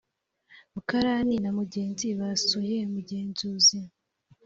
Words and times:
mukarani 0.73 1.35
na 1.43 1.49
mugenzi 1.57 2.07
basuye 2.19 2.77
mugenzuzi 2.93 3.79